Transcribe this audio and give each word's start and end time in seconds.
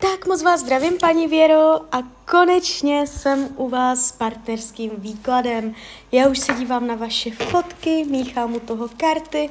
Tak 0.00 0.26
moc 0.26 0.42
vás 0.42 0.60
zdravím, 0.60 0.98
paní 0.98 1.26
Věro, 1.28 1.94
a 1.94 2.02
konečně 2.30 3.06
jsem 3.06 3.48
u 3.56 3.68
vás 3.68 4.08
s 4.08 4.12
partnerským 4.12 4.90
výkladem. 4.98 5.74
Já 6.12 6.28
už 6.28 6.38
se 6.38 6.54
dívám 6.54 6.86
na 6.86 6.94
vaše 6.94 7.30
fotky, 7.30 8.04
míchám 8.04 8.54
u 8.54 8.60
toho 8.60 8.88
karty 8.96 9.50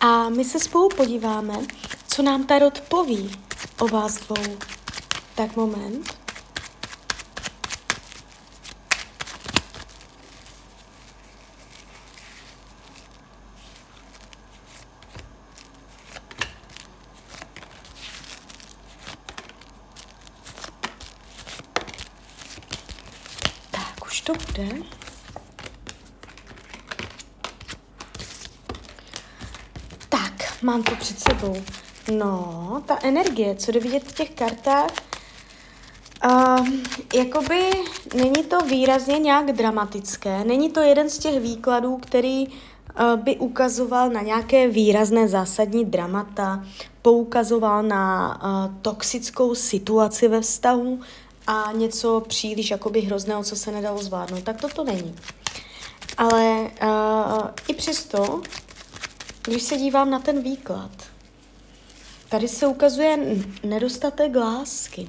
a 0.00 0.28
my 0.28 0.44
se 0.44 0.60
spolu 0.60 0.88
podíváme, 0.88 1.54
co 2.08 2.22
nám 2.22 2.44
Tarot 2.44 2.80
poví 2.80 3.30
o 3.80 3.88
vás 3.88 4.14
dvou. 4.14 4.56
Tak 5.34 5.56
moment. 5.56 6.25
To 24.26 24.32
bude? 24.32 24.68
Tak, 30.08 30.62
mám 30.62 30.82
to 30.82 30.96
před 30.96 31.18
sebou. 31.18 31.56
No, 32.12 32.82
ta 32.86 32.98
energie, 33.02 33.54
co 33.54 33.72
jde 33.72 33.80
vidět 33.80 34.04
v 34.04 34.14
těch 34.14 34.30
kartách, 34.30 34.90
uh, 36.24 36.68
jakoby 37.14 37.70
není 38.14 38.44
to 38.44 38.58
výrazně 38.58 39.18
nějak 39.18 39.52
dramatické. 39.52 40.44
Není 40.44 40.70
to 40.70 40.80
jeden 40.80 41.10
z 41.10 41.18
těch 41.18 41.40
výkladů, 41.40 41.96
který 41.96 42.46
uh, 42.46 43.16
by 43.16 43.36
ukazoval 43.36 44.10
na 44.10 44.22
nějaké 44.22 44.68
výrazné 44.68 45.28
zásadní 45.28 45.84
dramata, 45.84 46.64
poukazoval 47.02 47.82
na 47.82 48.36
uh, 48.42 48.74
toxickou 48.82 49.54
situaci 49.54 50.28
ve 50.28 50.40
vztahu, 50.40 51.00
a 51.46 51.72
něco 51.72 52.22
příliš 52.28 52.70
jakoby 52.70 53.00
hrozného, 53.00 53.44
co 53.44 53.56
se 53.56 53.72
nedalo 53.72 54.02
zvládnout. 54.02 54.42
Tak 54.42 54.60
to 54.60 54.68
to 54.68 54.84
není. 54.84 55.14
Ale 56.16 56.70
uh, 56.82 57.48
i 57.68 57.74
přesto, 57.74 58.42
když 59.42 59.62
se 59.62 59.76
dívám 59.76 60.10
na 60.10 60.18
ten 60.18 60.42
výklad, 60.42 60.90
tady 62.28 62.48
se 62.48 62.66
ukazuje 62.66 63.18
nedostatek 63.64 64.36
lásky. 64.36 65.08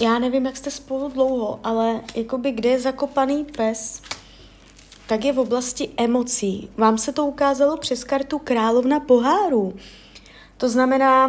Já 0.00 0.18
nevím, 0.18 0.46
jak 0.46 0.56
jste 0.56 0.70
spolu 0.70 1.08
dlouho, 1.08 1.60
ale 1.64 2.00
jakoby 2.14 2.52
kde 2.52 2.68
je 2.68 2.80
zakopaný 2.80 3.44
pes, 3.44 4.02
tak 5.06 5.24
je 5.24 5.32
v 5.32 5.38
oblasti 5.38 5.90
emocí. 5.96 6.70
Vám 6.76 6.98
se 6.98 7.12
to 7.12 7.26
ukázalo 7.26 7.76
přes 7.76 8.04
kartu 8.04 8.38
Královna 8.38 9.00
pohárů. 9.00 9.76
To 10.56 10.68
znamená, 10.68 11.28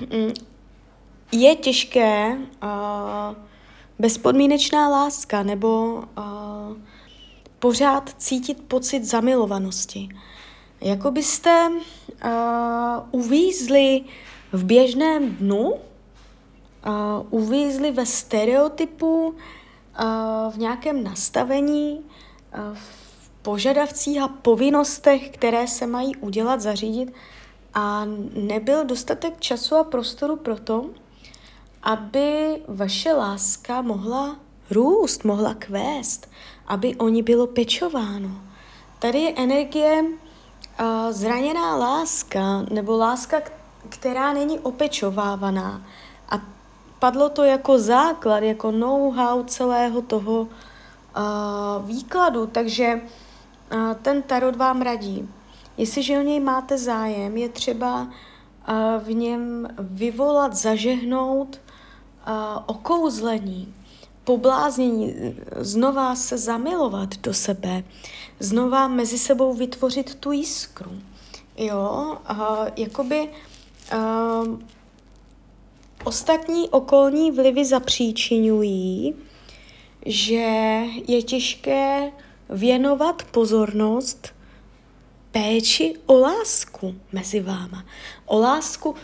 mm, 0.00 0.32
je 1.32 1.56
těžké 1.56 2.38
uh, 2.62 3.36
bezpodmínečná 3.98 4.88
láska 4.88 5.42
nebo 5.42 5.94
uh, 5.94 6.76
pořád 7.58 8.14
cítit 8.18 8.60
pocit 8.68 9.04
zamilovanosti. 9.04 10.08
Jako 10.80 11.10
byste 11.10 11.68
uh, 11.70 12.30
uvízli 13.10 14.04
v 14.52 14.64
běžném 14.64 15.30
dnu, 15.30 15.72
uh, 15.72 15.80
uvízli 17.30 17.90
ve 17.90 18.06
stereotypu, 18.06 19.26
uh, 19.26 19.34
v 20.52 20.58
nějakém 20.58 21.04
nastavení, 21.04 21.98
uh, 21.98 22.74
v 22.74 23.28
požadavcích 23.42 24.22
a 24.22 24.28
povinnostech, 24.28 25.30
které 25.30 25.66
se 25.66 25.86
mají 25.86 26.16
udělat, 26.16 26.60
zařídit 26.60 27.12
a 27.74 28.04
nebyl 28.34 28.84
dostatek 28.84 29.40
času 29.40 29.76
a 29.76 29.84
prostoru 29.84 30.36
pro 30.36 30.58
to, 30.58 30.86
aby 31.82 32.62
vaše 32.68 33.12
láska 33.12 33.82
mohla 33.82 34.36
růst, 34.70 35.24
mohla 35.24 35.54
kvést, 35.54 36.30
aby 36.66 36.94
o 36.96 37.08
ní 37.08 37.22
bylo 37.22 37.46
pečováno. 37.46 38.30
Tady 38.98 39.18
je 39.18 39.34
energie 39.36 40.02
uh, 40.02 40.86
zraněná 41.10 41.76
láska, 41.76 42.62
nebo 42.70 42.96
láska, 42.96 43.40
která 43.88 44.32
není 44.32 44.58
opečovávaná. 44.58 45.82
A 46.28 46.40
padlo 46.98 47.28
to 47.28 47.44
jako 47.44 47.78
základ, 47.78 48.42
jako 48.42 48.70
know-how 48.70 49.44
celého 49.44 50.02
toho 50.02 50.40
uh, 50.40 50.48
výkladu, 51.86 52.46
takže 52.46 53.00
uh, 53.74 53.94
ten 54.02 54.22
tarot 54.22 54.56
vám 54.56 54.82
radí. 54.82 55.28
Jestliže 55.76 56.18
o 56.18 56.22
něj 56.22 56.40
máte 56.40 56.78
zájem, 56.78 57.36
je 57.36 57.48
třeba 57.48 58.02
uh, 58.02 58.08
v 59.04 59.14
něm 59.14 59.68
vyvolat, 59.78 60.54
zažehnout 60.54 61.60
okouzlení, 62.66 63.74
pobláznění, 64.24 65.14
znova 65.56 66.14
se 66.14 66.38
zamilovat 66.38 67.16
do 67.16 67.34
sebe, 67.34 67.84
znova 68.40 68.88
mezi 68.88 69.18
sebou 69.18 69.54
vytvořit 69.54 70.14
tu 70.14 70.32
jiskru. 70.32 70.90
Jo, 71.56 72.16
uh, 72.30 72.38
jakoby 72.76 73.28
uh, 73.94 74.58
ostatní 76.04 76.68
okolní 76.68 77.30
vlivy 77.30 77.64
zapříčinují, 77.64 79.14
že 80.06 80.82
je 81.08 81.22
těžké 81.22 82.12
věnovat 82.48 83.22
pozornost 83.22 84.34
péči 85.32 85.94
o 86.06 86.18
lásku 86.18 86.94
mezi 87.12 87.40
váma. 87.40 87.84
O 88.26 88.38
lásku 88.38 88.94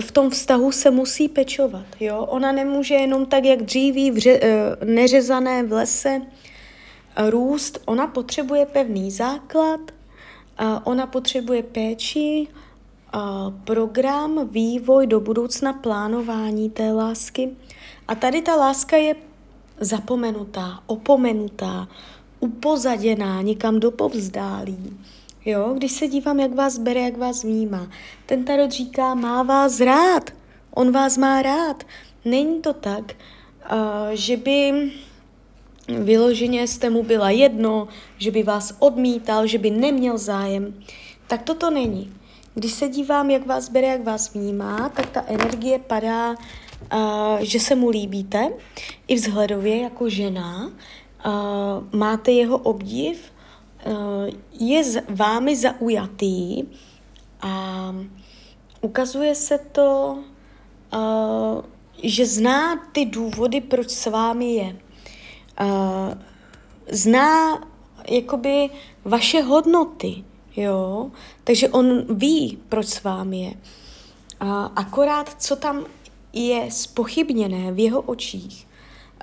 v 0.00 0.12
tom 0.12 0.30
vztahu 0.30 0.72
se 0.72 0.90
musí 0.90 1.28
pečovat. 1.28 1.86
Jo? 2.00 2.18
Ona 2.18 2.52
nemůže 2.52 2.94
jenom 2.94 3.26
tak, 3.26 3.44
jak 3.44 3.62
dříví 3.62 4.10
vře, 4.10 4.40
eh, 4.42 4.76
neřezané 4.84 5.62
v 5.62 5.72
lese 5.72 6.20
eh, 7.16 7.30
růst. 7.30 7.78
Ona 7.84 8.06
potřebuje 8.06 8.66
pevný 8.66 9.10
základ, 9.10 9.80
ona 10.84 11.06
potřebuje 11.06 11.62
péči, 11.62 12.48
program, 13.64 14.48
vývoj 14.48 15.06
do 15.06 15.20
budoucna, 15.20 15.72
plánování 15.72 16.70
té 16.70 16.92
lásky. 16.92 17.50
A 18.08 18.14
tady 18.14 18.42
ta 18.42 18.56
láska 18.56 18.96
je 18.96 19.14
zapomenutá, 19.80 20.82
opomenutá, 20.86 21.88
upozaděná, 22.40 23.42
někam 23.42 23.80
do 23.80 23.90
povzdálí. 23.90 24.98
Jo, 25.44 25.74
když 25.76 25.92
se 25.92 26.08
dívám, 26.08 26.40
jak 26.40 26.54
vás 26.54 26.78
bere, 26.78 27.00
jak 27.00 27.16
vás 27.16 27.44
vnímá. 27.44 27.90
Ten 28.26 28.44
tarot 28.44 28.70
říká, 28.70 29.14
má 29.14 29.42
vás 29.42 29.80
rád. 29.80 30.30
On 30.74 30.92
vás 30.92 31.16
má 31.16 31.42
rád. 31.42 31.84
Není 32.24 32.60
to 32.60 32.72
tak, 32.72 33.12
uh, 33.72 33.78
že 34.12 34.36
by 34.36 34.90
vyloženě 35.88 36.66
jste 36.66 36.90
mu 36.90 37.02
byla 37.02 37.30
jedno, 37.30 37.88
že 38.18 38.30
by 38.30 38.42
vás 38.42 38.76
odmítal, 38.78 39.46
že 39.46 39.58
by 39.58 39.70
neměl 39.70 40.18
zájem. 40.18 40.74
Tak 41.26 41.42
toto 41.42 41.70
není. 41.70 42.12
Když 42.54 42.72
se 42.72 42.88
dívám, 42.88 43.30
jak 43.30 43.46
vás 43.46 43.68
bere, 43.68 43.86
jak 43.86 44.04
vás 44.04 44.34
vnímá, 44.34 44.88
tak 44.88 45.10
ta 45.10 45.24
energie 45.26 45.78
padá, 45.78 46.30
uh, 46.30 46.36
že 47.40 47.60
se 47.60 47.74
mu 47.74 47.88
líbíte, 47.88 48.52
i 49.08 49.14
vzhledově 49.14 49.80
jako 49.80 50.08
žena, 50.08 50.66
uh, 50.66 51.32
máte 51.98 52.32
jeho 52.32 52.58
obdiv, 52.58 53.32
je 54.52 54.84
z 54.84 55.02
vámi 55.08 55.56
zaujatý 55.56 56.64
a 57.40 57.94
ukazuje 58.80 59.34
se 59.34 59.58
to, 59.58 60.18
eh, 60.92 61.62
že 62.02 62.26
zná 62.26 62.76
ty 62.92 63.04
důvody, 63.04 63.60
proč 63.60 63.90
s 63.90 64.06
vámi 64.06 64.54
je. 64.54 64.76
Eh, 65.60 66.18
zná 66.92 67.64
jakoby 68.08 68.70
vaše 69.04 69.42
hodnoty, 69.42 70.24
jo, 70.56 71.10
takže 71.44 71.68
on 71.68 72.16
ví, 72.16 72.58
proč 72.68 72.86
s 72.86 73.02
vámi 73.02 73.40
je. 73.40 73.54
Akorát, 74.76 75.42
co 75.42 75.56
tam 75.56 75.84
je 76.32 76.70
spochybněné 76.70 77.72
v 77.72 77.78
jeho 77.78 78.00
očích. 78.00 78.66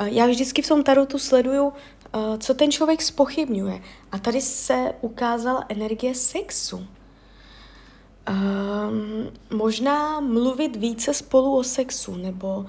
Já 0.06 0.28
vždycky 0.28 0.62
v 0.62 0.68
tom 0.68 0.84
tarotu 0.84 1.20
sleduju 1.20 1.74
co 2.38 2.54
ten 2.54 2.72
člověk 2.72 3.02
spochybňuje. 3.02 3.82
A 4.12 4.18
tady 4.18 4.42
se 4.42 4.94
ukázala 5.02 5.66
energie 5.70 6.16
sexu. 6.16 6.78
Um, 6.78 6.88
možná 9.58 10.20
mluvit 10.20 10.76
více 10.76 11.14
spolu 11.14 11.58
o 11.58 11.64
sexu, 11.64 12.16
nebo 12.16 12.58
uh, 12.58 12.66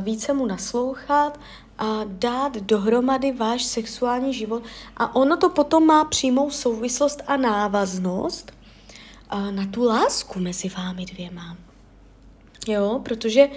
více 0.00 0.32
mu 0.32 0.46
naslouchat 0.46 1.40
a 1.78 2.00
dát 2.04 2.56
dohromady 2.56 3.32
váš 3.32 3.64
sexuální 3.64 4.34
život. 4.34 4.62
A 4.96 5.16
ono 5.16 5.36
to 5.36 5.48
potom 5.48 5.86
má 5.86 6.04
přímou 6.04 6.50
souvislost 6.50 7.22
a 7.26 7.36
návaznost 7.36 8.52
uh, 9.32 9.50
na 9.50 9.66
tu 9.66 9.84
lásku 9.84 10.40
mezi 10.40 10.68
vámi 10.68 11.06
dvěma. 11.06 11.56
Jo, 12.68 13.00
protože 13.04 13.48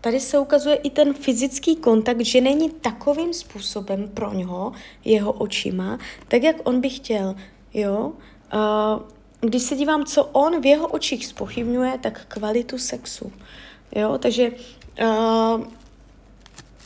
Tady 0.00 0.20
se 0.20 0.38
ukazuje 0.38 0.76
i 0.76 0.90
ten 0.90 1.14
fyzický 1.14 1.76
kontakt, 1.76 2.20
že 2.20 2.40
není 2.40 2.70
takovým 2.70 3.34
způsobem 3.34 4.08
pro 4.08 4.32
něho, 4.32 4.72
jeho 5.04 5.32
očima, 5.32 5.98
tak 6.28 6.42
jak 6.42 6.56
on 6.64 6.80
by 6.80 6.90
chtěl. 6.90 7.34
Jo? 7.74 8.12
Uh, 8.54 9.02
když 9.40 9.62
se 9.62 9.76
dívám, 9.76 10.04
co 10.04 10.24
on 10.24 10.60
v 10.60 10.66
jeho 10.66 10.88
očích 10.88 11.26
spochybňuje, 11.26 11.98
tak 11.98 12.24
kvalitu 12.28 12.78
sexu. 12.78 13.32
Jo, 13.96 14.18
takže 14.18 14.52
uh, 15.02 15.64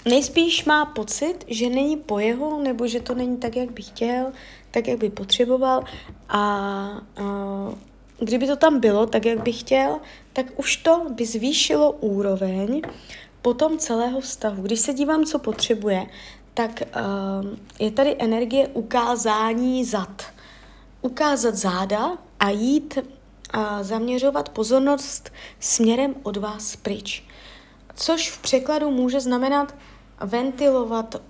nejspíš 0.04 0.64
má 0.64 0.84
pocit, 0.84 1.34
že 1.46 1.68
není 1.68 1.96
po 1.96 2.18
jeho, 2.18 2.62
nebo 2.62 2.86
že 2.86 3.00
to 3.00 3.14
není 3.14 3.36
tak, 3.36 3.56
jak 3.56 3.70
by 3.70 3.82
chtěl, 3.82 4.32
tak, 4.70 4.88
jak 4.88 4.98
by 4.98 5.10
potřeboval 5.10 5.84
a 6.28 7.00
uh, 7.20 7.74
kdyby 8.18 8.46
to 8.46 8.56
tam 8.56 8.80
bylo 8.80 9.06
tak, 9.06 9.24
jak 9.24 9.42
by 9.42 9.52
chtěl, 9.52 10.00
tak 10.34 10.46
už 10.56 10.76
to 10.76 11.06
by 11.10 11.26
zvýšilo 11.26 11.92
úroveň 11.92 12.82
potom 13.42 13.78
celého 13.78 14.20
vztahu. 14.20 14.62
Když 14.62 14.80
se 14.80 14.92
dívám, 14.92 15.24
co 15.24 15.38
potřebuje, 15.38 16.06
tak 16.54 16.82
uh, 16.82 17.46
je 17.78 17.90
tady 17.90 18.16
energie 18.18 18.68
ukázání 18.68 19.84
zad. 19.84 20.22
Ukázat 21.02 21.54
záda 21.54 22.18
a 22.40 22.50
jít 22.50 22.98
a 23.50 23.82
zaměřovat 23.82 24.48
pozornost 24.48 25.30
směrem 25.60 26.14
od 26.22 26.36
vás 26.36 26.76
pryč. 26.76 27.24
Což 27.94 28.30
v 28.30 28.42
překladu 28.42 28.90
může 28.90 29.20
znamenat 29.20 29.74
ventilovat, 30.20 31.14
uh, 31.14 31.20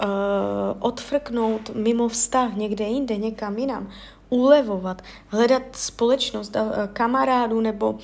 odfrknout 0.78 1.70
mimo 1.74 2.08
vztah 2.08 2.56
někde 2.56 2.84
jinde, 2.84 3.16
někam 3.16 3.58
jinam, 3.58 3.90
ulevovat, 4.28 5.02
hledat 5.28 5.62
společnost, 5.72 6.56
uh, 6.56 6.72
kamarádů 6.92 7.60
nebo 7.60 7.98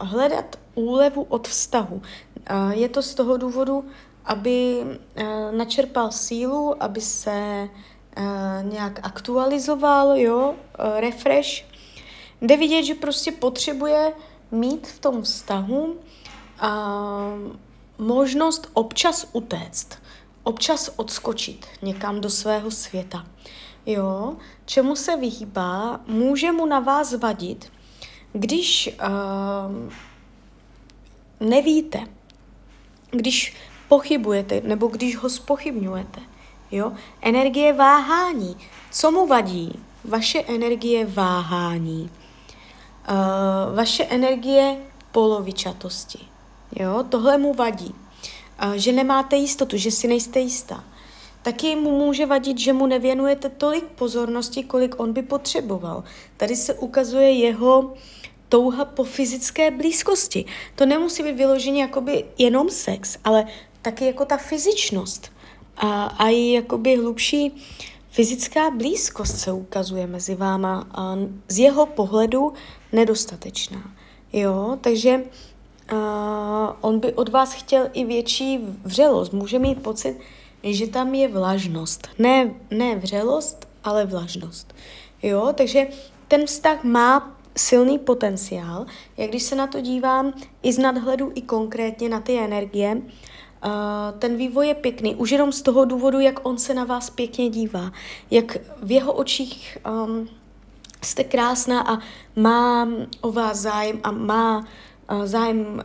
hledat 0.00 0.56
úlevu 0.74 1.22
od 1.22 1.48
vztahu. 1.48 2.02
Uh, 2.50 2.70
je 2.70 2.88
to 2.88 3.02
z 3.02 3.14
toho 3.14 3.36
důvodu, 3.36 3.84
aby 4.24 4.82
uh, 4.82 5.24
načerpal 5.50 6.10
sílu, 6.10 6.82
aby 6.82 7.00
se 7.00 7.68
nějak 8.62 9.00
aktualizoval, 9.02 10.16
jo, 10.16 10.54
refresh. 10.96 11.64
Jde 12.40 12.56
vidět, 12.56 12.82
že 12.82 12.94
prostě 12.94 13.32
potřebuje 13.32 14.12
mít 14.50 14.86
v 14.86 14.98
tom 14.98 15.22
vztahu 15.22 15.96
možnost 17.98 18.70
občas 18.72 19.26
utéct, 19.32 19.88
občas 20.42 20.90
odskočit 20.96 21.66
někam 21.82 22.20
do 22.20 22.30
svého 22.30 22.70
světa. 22.70 23.26
Jo, 23.86 24.36
čemu 24.64 24.96
se 24.96 25.16
vyhýbá, 25.16 26.00
může 26.06 26.52
mu 26.52 26.66
na 26.66 26.80
vás 26.80 27.14
vadit, 27.14 27.71
když 28.32 28.90
uh, 29.02 29.92
nevíte, 31.48 32.06
když 33.10 33.54
pochybujete 33.88 34.60
nebo 34.64 34.86
když 34.86 35.16
ho 35.16 35.30
spochybňujete. 35.30 36.20
Jo? 36.70 36.92
Energie 37.20 37.72
váhání. 37.72 38.56
Co 38.90 39.10
mu 39.10 39.26
vadí? 39.26 39.80
Vaše 40.04 40.42
energie 40.42 41.06
váhání. 41.06 42.10
Uh, 43.10 43.76
vaše 43.76 44.04
energie 44.04 44.76
polovičatosti. 45.12 46.18
Jo? 46.80 47.04
Tohle 47.08 47.38
mu 47.38 47.54
vadí. 47.54 47.94
Uh, 48.64 48.72
že 48.72 48.92
nemáte 48.92 49.36
jistotu, 49.36 49.76
že 49.76 49.90
si 49.90 50.08
nejste 50.08 50.40
jistá. 50.40 50.84
Taky 51.42 51.76
mu 51.76 51.90
může 51.98 52.26
vadit, 52.26 52.58
že 52.58 52.72
mu 52.72 52.86
nevěnujete 52.86 53.48
tolik 53.48 53.84
pozornosti, 53.84 54.64
kolik 54.64 55.00
on 55.00 55.12
by 55.12 55.22
potřeboval. 55.22 56.04
Tady 56.36 56.56
se 56.56 56.74
ukazuje 56.74 57.32
jeho 57.32 57.94
touha 58.48 58.84
po 58.84 59.04
fyzické 59.04 59.70
blízkosti. 59.70 60.44
To 60.74 60.86
nemusí 60.86 61.22
být 61.22 61.32
vyloženě 61.32 61.82
jakoby 61.82 62.24
jenom 62.38 62.70
sex, 62.70 63.18
ale 63.24 63.44
taky 63.82 64.06
jako 64.06 64.24
ta 64.24 64.36
fyzičnost. 64.36 65.32
A, 65.76 66.04
a 66.04 66.28
i 66.28 66.52
jakoby 66.52 66.96
hlubší 66.96 67.52
fyzická 68.08 68.70
blízkost 68.70 69.38
se 69.38 69.52
ukazuje 69.52 70.06
mezi 70.06 70.34
váma 70.34 70.86
a 70.94 71.16
z 71.48 71.58
jeho 71.58 71.86
pohledu 71.86 72.52
nedostatečná. 72.92 73.90
Jo, 74.32 74.78
takže 74.80 75.24
uh, 75.92 75.98
on 76.80 76.98
by 77.00 77.12
od 77.12 77.28
vás 77.28 77.52
chtěl 77.52 77.88
i 77.92 78.04
větší 78.04 78.58
vřelost. 78.84 79.32
Může 79.32 79.58
mít 79.58 79.82
pocit, 79.82 80.18
že 80.62 80.86
tam 80.86 81.14
je 81.14 81.28
vlažnost. 81.28 82.08
Ne, 82.18 82.54
ne 82.70 82.96
vřelost, 82.96 83.68
ale 83.84 84.06
vlažnost. 84.06 84.74
Jo, 85.22 85.52
takže 85.54 85.86
ten 86.28 86.46
vztah 86.46 86.84
má 86.84 87.36
silný 87.56 87.98
potenciál, 87.98 88.86
jak 89.16 89.30
když 89.30 89.42
se 89.42 89.56
na 89.56 89.66
to 89.66 89.80
dívám 89.80 90.32
i 90.62 90.72
z 90.72 90.78
nadhledu, 90.78 91.32
i 91.34 91.42
konkrétně 91.42 92.08
na 92.08 92.20
ty 92.20 92.38
energie, 92.38 92.94
uh, 92.94 93.02
ten 94.18 94.36
vývoj 94.36 94.68
je 94.68 94.74
pěkný. 94.74 95.14
Už 95.14 95.30
jenom 95.30 95.52
z 95.52 95.62
toho 95.62 95.84
důvodu, 95.84 96.20
jak 96.20 96.46
on 96.46 96.58
se 96.58 96.74
na 96.74 96.84
vás 96.84 97.10
pěkně 97.10 97.50
dívá, 97.50 97.92
jak 98.30 98.56
v 98.82 98.90
jeho 98.90 99.12
očích 99.12 99.78
um, 100.04 100.28
jste 101.02 101.24
krásná 101.24 101.80
a 101.80 101.98
má 102.36 102.88
o 103.20 103.32
vás 103.32 103.58
zájem 103.58 104.00
a 104.02 104.10
má 104.10 104.66
zájem 105.24 105.82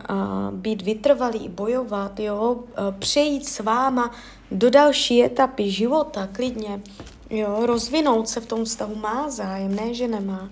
být 0.51 0.81
vytrvalý, 0.81 1.49
bojovat, 1.49 2.19
jo, 2.19 2.63
přejít 2.99 3.47
s 3.47 3.59
váma 3.59 4.11
do 4.51 4.69
další 4.69 5.23
etapy 5.23 5.71
života, 5.71 6.27
klidně, 6.31 6.81
jo, 7.29 7.65
rozvinout 7.65 8.29
se 8.29 8.39
v 8.39 8.45
tom 8.45 8.65
vztahu, 8.65 8.95
má 8.95 9.29
zájem, 9.29 9.75
ne, 9.75 9.93
že 9.93 10.07
nemá. 10.07 10.49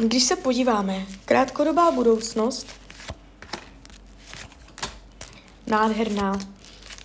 Když 0.00 0.24
se 0.24 0.36
podíváme, 0.36 1.06
krátkodobá 1.24 1.90
budoucnost, 1.90 2.66
nádherná, 5.66 6.38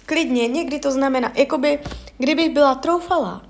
klidně, 0.05 0.47
někdy 0.47 0.79
to 0.79 0.91
znamená, 0.91 1.31
jakoby, 1.35 1.79
kdybych 2.17 2.49
byla 2.49 2.75
troufala, 2.75 3.41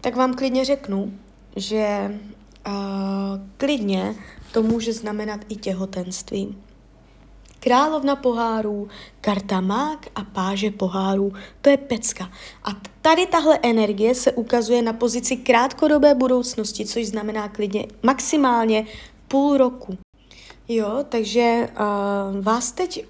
tak 0.00 0.16
vám 0.16 0.34
klidně 0.34 0.64
řeknu, 0.64 1.12
že 1.56 2.18
uh, 2.66 2.72
klidně 3.56 4.14
to 4.52 4.62
může 4.62 4.92
znamenat 4.92 5.40
i 5.48 5.56
těhotenství 5.56 6.56
královna 7.66 8.16
pohárů, 8.16 8.88
karta 9.20 9.60
mák 9.60 10.06
a 10.14 10.24
páže 10.24 10.70
pohárů. 10.70 11.32
To 11.60 11.70
je 11.70 11.76
pecka. 11.76 12.30
A 12.64 12.70
tady 13.02 13.26
tahle 13.26 13.58
energie 13.62 14.14
se 14.14 14.32
ukazuje 14.32 14.82
na 14.82 14.92
pozici 14.92 15.36
krátkodobé 15.36 16.14
budoucnosti, 16.14 16.86
což 16.86 17.06
znamená 17.06 17.48
klidně 17.48 17.86
maximálně 18.02 18.86
půl 19.28 19.56
roku. 19.56 19.98
Jo, 20.68 21.04
takže 21.08 21.68
uh, 21.70 22.44
vás 22.44 22.72
teď 22.72 23.06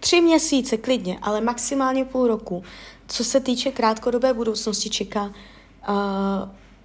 tři 0.00 0.20
měsíce 0.20 0.76
klidně, 0.76 1.18
ale 1.22 1.40
maximálně 1.40 2.04
půl 2.04 2.26
roku, 2.26 2.62
co 3.06 3.24
se 3.24 3.40
týče 3.40 3.70
krátkodobé 3.70 4.34
budoucnosti, 4.34 4.90
čeká 4.90 5.24
uh, 5.24 5.34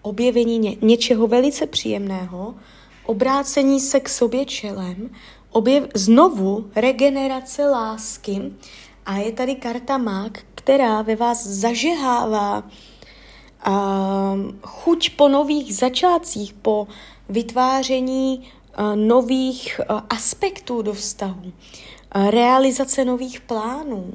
objevení 0.02 0.60
ně, 0.60 0.76
něčeho 0.82 1.28
velice 1.28 1.68
příjemného, 1.68 2.56
obrácení 3.06 3.80
se 3.80 4.00
k 4.00 4.10
sobě 4.10 4.46
čelem, 4.46 5.10
objev, 5.52 5.84
znovu 5.94 6.70
regenerace 6.76 7.70
lásky 7.70 8.42
a 9.06 9.18
je 9.18 9.32
tady 9.32 9.56
karta 9.56 9.98
mák, 9.98 10.40
která 10.56 11.02
ve 11.02 11.16
vás 11.16 11.48
zažehává 11.48 12.64
uh, 13.68 13.74
chuť 14.62 15.10
po 15.10 15.28
nových 15.28 15.76
začátcích, 15.76 16.54
po 16.54 16.88
vytváření 17.30 18.40
uh, 18.80 18.96
nových 18.96 19.82
uh, 19.90 20.00
aspektů 20.10 20.82
do 20.82 20.94
vztahu, 20.94 21.44
uh, 21.46 22.30
realizace 22.30 23.06
nových 23.06 23.42
plánů. 23.42 24.14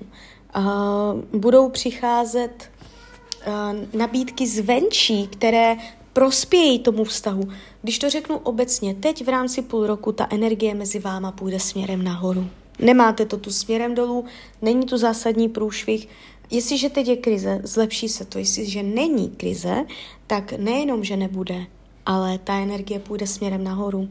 Uh, 0.57 0.63
budou 1.33 1.69
přicházet 1.69 2.71
nabídky 3.95 4.47
zvenčí, 4.47 5.27
které 5.27 5.77
prospějí 6.19 6.79
tomu 6.79 7.05
vztahu. 7.05 7.43
Když 7.83 7.99
to 7.99 8.11
řeknu 8.11 8.39
obecně, 8.39 8.95
teď 8.95 9.25
v 9.25 9.29
rámci 9.29 9.63
půl 9.63 9.87
roku 9.87 10.13
ta 10.13 10.27
energie 10.31 10.75
mezi 10.75 10.99
váma 10.99 11.33
půjde 11.33 11.61
směrem 11.61 12.05
nahoru. 12.05 12.47
Nemáte 12.79 13.27
to 13.27 13.37
tu 13.37 13.51
směrem 13.51 13.95
dolů, 13.95 14.25
není 14.63 14.87
tu 14.87 14.99
zásadní 14.99 15.49
průšvih. 15.49 16.09
Jestliže 16.51 16.91
teď 16.91 17.09
je 17.09 17.17
krize, 17.17 17.61
zlepší 17.65 18.09
se 18.09 18.25
to. 18.25 18.39
Jestliže 18.39 18.83
není 18.83 19.31
krize, 19.31 19.85
tak 20.27 20.53
nejenom, 20.53 21.05
že 21.05 21.17
nebude, 21.17 21.67
ale 22.07 22.39
ta 22.39 22.55
energie 22.55 23.01
půjde 23.01 23.27
směrem 23.27 23.65
nahoru. 23.65 24.09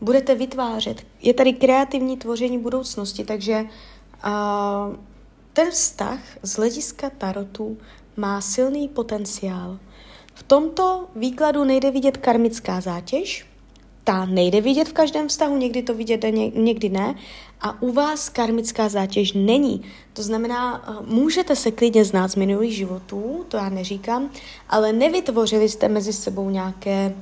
Budete 0.00 0.34
vytvářet. 0.34 1.06
Je 1.22 1.34
tady 1.34 1.52
kreativní 1.52 2.16
tvoření 2.16 2.58
budoucnosti, 2.58 3.24
takže 3.24 3.60
uh, 3.62 4.96
ten 5.52 5.70
vztah 5.70 6.20
z 6.42 6.56
hlediska 6.56 7.10
tarotu 7.10 7.78
má 8.16 8.40
silný 8.40 8.88
potenciál. 8.88 9.78
V 10.36 10.42
tomto 10.42 11.08
výkladu 11.16 11.64
nejde 11.64 11.90
vidět 11.90 12.16
karmická 12.16 12.80
zátěž, 12.80 13.46
ta 14.04 14.24
nejde 14.24 14.60
vidět 14.60 14.88
v 14.88 14.92
každém 14.92 15.28
vztahu, 15.28 15.56
někdy 15.56 15.82
to 15.82 15.94
vidět 15.94 16.24
a 16.24 16.30
někdy 16.54 16.88
ne. 16.88 17.14
A 17.60 17.82
u 17.82 17.92
vás 17.92 18.28
karmická 18.28 18.88
zátěž 18.88 19.32
není. 19.32 19.82
To 20.12 20.22
znamená, 20.22 20.84
eh, 20.88 20.92
můžete 21.06 21.56
se 21.56 21.70
klidně 21.70 22.04
znát 22.04 22.28
z 22.28 22.36
minulých 22.36 22.76
životů, 22.76 23.44
to 23.48 23.56
já 23.56 23.68
neříkám, 23.68 24.30
ale 24.68 24.92
nevytvořili 24.92 25.68
jste 25.68 25.88
mezi 25.88 26.12
sebou 26.12 26.50
nějaké 26.50 27.14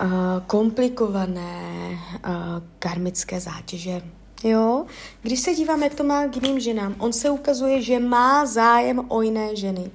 uh, 0.00 0.08
komplikované 0.46 1.90
uh, 1.90 2.32
karmické 2.78 3.40
zátěže. 3.40 4.02
Jo? 4.44 4.84
Když 5.22 5.40
se 5.40 5.54
dívám, 5.54 5.82
jak 5.82 5.94
to 5.94 6.04
má 6.04 6.26
k 6.26 6.36
jiným 6.36 6.60
ženám, 6.60 6.94
on 6.98 7.12
se 7.12 7.30
ukazuje, 7.30 7.82
že 7.82 7.98
má 7.98 8.46
zájem 8.46 9.04
o 9.08 9.22
jiné 9.22 9.56
ženy 9.56 9.90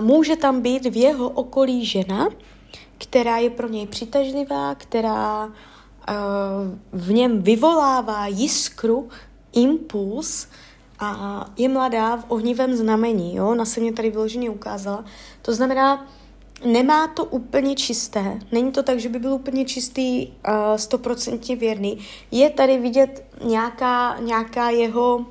může 0.00 0.36
tam 0.36 0.60
být 0.60 0.86
v 0.86 0.96
jeho 0.96 1.28
okolí 1.28 1.86
žena, 1.86 2.28
která 2.98 3.36
je 3.36 3.50
pro 3.50 3.68
něj 3.68 3.86
přitažlivá, 3.86 4.74
která 4.74 5.52
v 6.92 7.12
něm 7.12 7.42
vyvolává 7.42 8.26
jiskru, 8.26 9.08
impuls 9.52 10.46
a 10.98 11.44
je 11.56 11.68
mladá 11.68 12.16
v 12.16 12.24
ohnivém 12.28 12.76
znamení, 12.76 13.36
jo, 13.36 13.48
ona 13.48 13.64
se 13.64 13.80
mě 13.80 13.92
tady 13.92 14.10
vyloženě 14.10 14.50
ukázala. 14.50 15.04
To 15.42 15.52
znamená, 15.52 16.06
nemá 16.64 17.06
to 17.06 17.24
úplně 17.24 17.74
čisté, 17.74 18.38
není 18.52 18.72
to 18.72 18.82
tak, 18.82 19.00
že 19.00 19.08
by 19.08 19.18
byl 19.18 19.32
úplně 19.32 19.64
čistý, 19.64 20.28
stoprocentně 20.76 21.54
uh, 21.54 21.60
věrný. 21.60 21.98
Je 22.30 22.50
tady 22.50 22.78
vidět 22.78 23.24
nějaká, 23.44 24.16
nějaká 24.20 24.70
jeho 24.70 25.26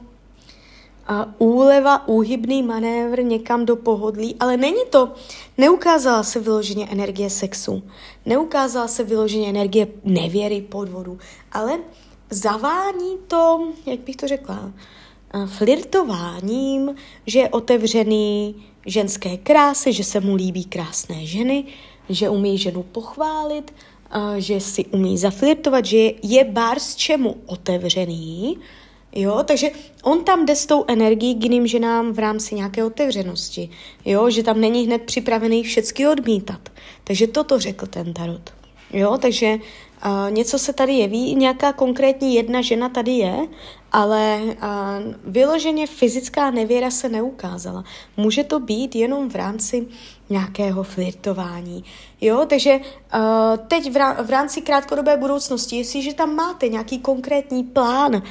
úleva, 1.37 2.07
úhybný 2.07 2.63
manévr 2.63 3.23
někam 3.23 3.65
do 3.65 3.75
pohodlí, 3.75 4.35
ale 4.39 4.57
není 4.57 4.85
to, 4.89 5.13
neukázala 5.57 6.23
se 6.23 6.39
vyloženě 6.39 6.87
energie 6.91 7.29
sexu, 7.29 7.83
neukázala 8.25 8.87
se 8.87 9.03
vyloženě 9.03 9.49
energie 9.49 9.87
nevěry, 10.03 10.61
podvodu, 10.61 11.17
ale 11.51 11.79
zavání 12.29 13.17
to, 13.27 13.67
jak 13.85 13.99
bych 13.99 14.15
to 14.15 14.27
řekla, 14.27 14.71
flirtováním, 15.45 16.95
že 17.25 17.39
je 17.39 17.49
otevřený 17.49 18.55
ženské 18.85 19.37
krásy, 19.37 19.93
že 19.93 20.03
se 20.03 20.19
mu 20.19 20.35
líbí 20.35 20.65
krásné 20.65 21.25
ženy, 21.25 21.63
že 22.09 22.29
umí 22.29 22.57
ženu 22.57 22.83
pochválit, 22.83 23.73
že 24.37 24.59
si 24.59 24.85
umí 24.85 25.17
zaflirtovat, 25.17 25.85
že 25.85 26.11
je 26.23 26.43
bárs 26.43 26.95
čemu 26.95 27.35
otevřený, 27.45 28.57
Jo, 29.15 29.43
takže 29.45 29.69
on 30.03 30.23
tam 30.23 30.45
jde 30.45 30.55
s 30.55 30.65
tou 30.65 30.85
energií 30.87 31.35
k 31.35 31.43
jiným 31.43 31.67
ženám 31.67 32.13
v 32.13 32.19
rámci 32.19 32.55
nějaké 32.55 32.83
otevřenosti. 32.83 33.69
Jo, 34.05 34.29
že 34.29 34.43
tam 34.43 34.61
není 34.61 34.85
hned 34.85 35.01
připravený 35.01 35.63
všecky 35.63 36.07
odmítat. 36.07 36.59
Takže 37.03 37.27
toto 37.27 37.59
řekl 37.59 37.85
ten 37.85 38.13
tarot. 38.13 38.53
Jo, 38.93 39.17
takže 39.21 39.55
uh, 39.55 40.31
něco 40.31 40.59
se 40.59 40.73
tady 40.73 40.93
jeví, 40.93 41.35
nějaká 41.35 41.73
konkrétní 41.73 42.35
jedna 42.35 42.61
žena 42.61 42.89
tady 42.89 43.11
je, 43.11 43.37
ale 43.91 44.39
uh, 44.43 44.53
vyloženě 45.23 45.87
fyzická 45.87 46.51
nevěra 46.51 46.91
se 46.91 47.09
neukázala. 47.09 47.83
Může 48.17 48.43
to 48.43 48.59
být 48.59 48.95
jenom 48.95 49.29
v 49.29 49.35
rámci 49.35 49.87
nějakého 50.29 50.83
flirtování. 50.83 51.83
Jo, 52.21 52.45
takže 52.49 52.79
uh, 52.79 53.57
teď 53.67 53.91
v, 53.91 53.95
rá- 53.95 54.25
v 54.25 54.29
rámci 54.29 54.61
krátkodobé 54.61 55.17
budoucnosti, 55.17 55.75
jestliže 55.75 56.13
tam 56.13 56.35
máte 56.35 56.67
nějaký 56.67 56.99
konkrétní 56.99 57.63
plán, 57.63 58.21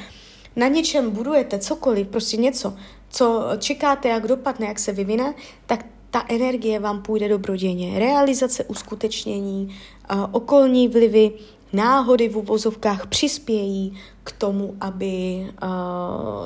na 0.57 0.67
něčem 0.67 1.11
budujete 1.11 1.59
cokoliv, 1.59 2.07
prostě 2.07 2.37
něco, 2.37 2.73
co 3.09 3.43
čekáte, 3.59 4.09
jak 4.09 4.27
dopadne, 4.27 4.67
jak 4.67 4.79
se 4.79 4.91
vyvine, 4.91 5.33
tak 5.65 5.85
ta 6.09 6.25
energie 6.29 6.79
vám 6.79 7.01
půjde 7.01 7.29
dobrodějně. 7.29 7.99
Realizace, 7.99 8.63
uskutečnění, 8.63 9.75
uh, 10.13 10.25
okolní 10.31 10.87
vlivy, 10.87 11.31
náhody 11.73 12.29
v 12.29 12.37
uvozovkách 12.37 13.07
přispějí 13.07 13.97
k 14.23 14.31
tomu, 14.31 14.75
aby 14.81 15.47
uh, 15.63 15.69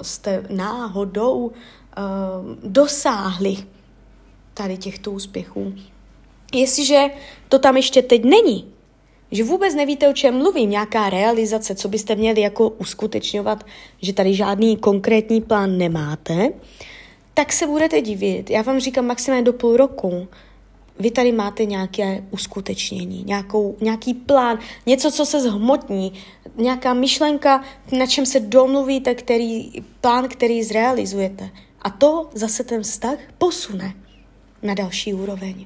jste 0.02 0.46
náhodou 0.50 1.38
uh, 1.38 1.52
dosáhli 2.64 3.58
tady 4.54 4.78
těchto 4.78 5.12
úspěchů. 5.12 5.74
Jestliže 6.54 7.08
to 7.50 7.60
tam 7.60 7.78
ještě 7.78 8.02
teď 8.02 8.24
není, 8.24 8.71
že 9.32 9.44
vůbec 9.44 9.76
nevíte, 9.76 10.10
o 10.10 10.14
čem 10.14 10.38
mluvím, 10.38 10.70
nějaká 10.70 11.10
realizace, 11.10 11.76
co 11.76 11.88
byste 11.88 12.16
měli 12.16 12.42
jako 12.42 12.70
uskutečňovat, 12.70 13.66
že 14.02 14.14
tady 14.14 14.34
žádný 14.34 14.78
konkrétní 14.78 15.42
plán 15.42 15.78
nemáte, 15.78 16.50
tak 17.34 17.54
se 17.54 17.68
budete 17.68 18.02
divit. 18.02 18.50
Já 18.50 18.62
vám 18.62 18.80
říkám 18.80 19.06
maximálně 19.06 19.44
do 19.44 19.54
půl 19.54 19.78
roku. 19.78 20.28
Vy 21.00 21.12
tady 21.12 21.32
máte 21.32 21.66
nějaké 21.66 22.24
uskutečnění, 22.32 23.24
nějakou, 23.24 23.78
nějaký 23.82 24.14
plán, 24.14 24.60
něco, 24.86 25.12
co 25.12 25.26
se 25.26 25.42
zhmotní, 25.42 26.14
nějaká 26.56 26.94
myšlenka, 26.94 27.64
na 27.98 28.06
čem 28.06 28.26
se 28.26 28.40
domluvíte, 28.40 29.16
který, 29.16 29.72
plán, 30.02 30.28
který 30.28 30.64
zrealizujete. 30.64 31.50
A 31.82 31.90
to 31.90 32.30
zase 32.34 32.64
ten 32.64 32.84
vztah 32.84 33.18
posune 33.38 33.94
na 34.64 34.74
další 34.74 35.14
úroveň. 35.14 35.66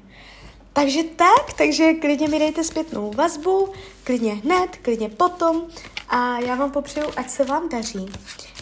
Takže 0.76 1.02
tak, 1.02 1.52
takže 1.58 1.94
klidně 1.94 2.28
mi 2.28 2.38
dejte 2.38 2.64
zpětnou 2.64 3.12
vazbu, 3.12 3.72
klidně 4.04 4.34
hned, 4.34 4.76
klidně 4.82 5.08
potom 5.08 5.62
a 6.08 6.38
já 6.38 6.54
vám 6.54 6.70
popřeju, 6.70 7.06
ať 7.16 7.30
se 7.30 7.44
vám 7.44 7.68
daří, 7.68 8.06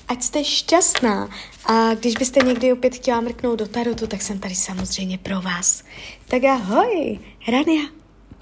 ať 0.09 0.23
jste 0.23 0.45
šťastná 0.45 1.29
a 1.67 1.95
když 1.95 2.17
byste 2.17 2.41
někdy 2.41 2.73
opět 2.73 2.95
chtěla 2.95 3.21
mrknout 3.21 3.59
do 3.59 3.69
tarotu, 3.69 4.07
tak 4.07 4.23
jsem 4.23 4.39
tady 4.39 4.55
samozřejmě 4.55 5.19
pro 5.19 5.41
vás. 5.41 5.83
Tak 6.29 6.45
ahoj, 6.45 7.19
Rania. 7.49 8.04